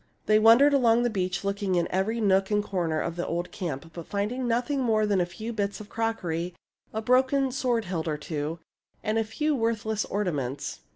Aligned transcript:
They 0.25 0.39
wandered 0.39 0.73
along 0.73 1.03
the 1.03 1.11
beach, 1.11 1.43
looking 1.43 1.75
in 1.75 1.87
every 1.91 2.19
nook 2.19 2.49
and 2.49 2.63
corner 2.63 2.99
of 2.99 3.17
the 3.17 3.27
old 3.27 3.51
camp, 3.51 3.91
but 3.93 4.07
finding 4.07 4.47
noth 4.47 4.71
ing 4.71 4.81
more 4.81 5.05
than 5.05 5.21
a 5.21 5.27
few 5.27 5.53
bits 5.53 5.79
of 5.79 5.89
crockery, 5.89 6.55
a 6.91 7.03
broken 7.03 7.51
sword 7.51 7.85
hilt 7.85 8.07
or 8.07 8.17
two, 8.17 8.57
and 9.03 9.19
a 9.19 9.23
few 9.23 9.53
worthless 9.55 10.03
ornaments. 10.05 10.79